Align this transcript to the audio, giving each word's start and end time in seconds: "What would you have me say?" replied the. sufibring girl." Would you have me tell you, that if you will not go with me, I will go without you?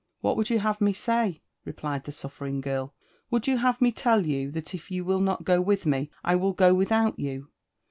"What 0.21 0.35
would 0.35 0.49
you 0.49 0.57
have 0.57 0.81
me 0.81 0.93
say?" 0.93 1.43
replied 1.63 2.05
the. 2.05 2.11
sufibring 2.11 2.59
girl." 2.61 2.95
Would 3.29 3.45
you 3.47 3.57
have 3.59 3.79
me 3.79 3.91
tell 3.91 4.25
you, 4.25 4.49
that 4.49 4.73
if 4.73 4.89
you 4.89 5.05
will 5.05 5.21
not 5.21 5.45
go 5.45 5.61
with 5.61 5.85
me, 5.85 6.09
I 6.23 6.37
will 6.37 6.53
go 6.53 6.73
without 6.73 7.19
you? 7.19 7.49